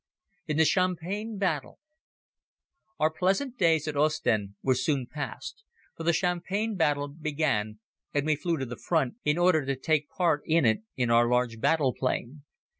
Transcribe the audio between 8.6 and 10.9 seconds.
the front in order to take part in it